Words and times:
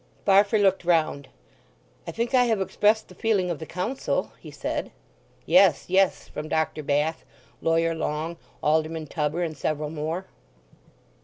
Farfrae 0.25 0.59
looked 0.63 0.83
round. 0.83 1.27
"I 2.07 2.11
think 2.11 2.33
I 2.33 2.45
have 2.45 2.59
expressed 2.59 3.07
the 3.07 3.13
feeling 3.13 3.51
of 3.51 3.59
the 3.59 3.67
Council," 3.67 4.31
he 4.39 4.49
said. 4.49 4.89
"Yes, 5.45 5.91
yes," 5.91 6.27
from 6.27 6.49
Dr. 6.49 6.81
Bath, 6.81 7.23
Lawyer 7.61 7.93
Long, 7.93 8.37
Alderman 8.63 9.05
Tubber, 9.05 9.43
and 9.43 9.55
several 9.55 9.91
more. 9.91 10.25